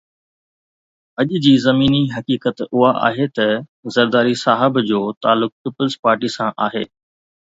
اڄ 1.19 1.29
جي 1.47 1.51
زميني 1.65 1.99
حقيقت 2.15 2.57
اها 2.77 2.89
آهي 3.09 3.27
ته 3.37 3.47
زرداري 3.97 4.33
صاحب 4.45 4.73
جو 4.93 4.99
تعلق 5.27 5.51
پيپلز 5.67 5.95
پارٽي 6.07 6.29
سان 6.37 6.51
آهي 6.69 6.83